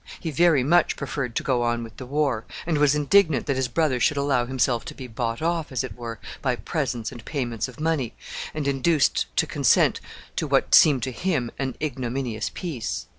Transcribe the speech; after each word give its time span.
He 0.19 0.31
very 0.31 0.63
much 0.63 0.95
preferred 0.95 1.35
to 1.35 1.43
go 1.43 1.61
on 1.61 1.83
with 1.83 1.97
the 1.97 2.07
war, 2.07 2.43
and 2.65 2.79
was 2.79 2.95
indignant 2.95 3.45
that 3.45 3.55
his 3.55 3.67
brother 3.67 3.99
should 3.99 4.17
allow 4.17 4.47
himself 4.47 4.83
to 4.85 4.95
be 4.95 5.05
bought 5.05 5.43
off, 5.43 5.71
as 5.71 5.83
it 5.83 5.95
were, 5.95 6.17
by 6.41 6.55
presents 6.55 7.11
and 7.11 7.23
payments 7.23 7.67
of 7.67 7.79
money, 7.79 8.15
and 8.51 8.67
induced 8.67 9.27
to 9.37 9.45
consent 9.45 10.01
to 10.37 10.47
what 10.47 10.73
seemed 10.73 11.03
to 11.03 11.11
him 11.11 11.51
an 11.59 11.75
ignominious 11.79 12.49
peace. 12.51 13.05